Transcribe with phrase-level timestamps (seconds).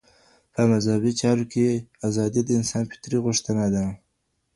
[0.53, 1.65] په مذهبي چارو کي
[2.07, 3.85] ازادي د انسان فطري غوښتنه ده.